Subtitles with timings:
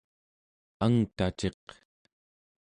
[0.85, 1.65] angtaciq